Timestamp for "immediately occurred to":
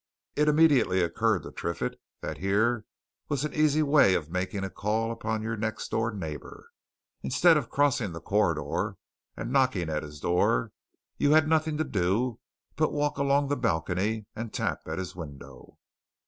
0.47-1.51